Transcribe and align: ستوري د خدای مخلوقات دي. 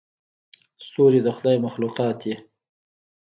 ستوري 0.85 1.19
د 1.23 1.27
خدای 1.37 1.57
مخلوقات 1.65 2.15
دي. 2.23 2.35